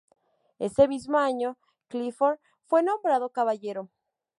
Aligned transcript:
Ese 0.57 0.87
mismo 0.87 1.19
año 1.19 1.59
Clifford 1.87 2.39
fue 2.65 2.81
nombrado 2.81 3.29
caballero. 3.29 3.91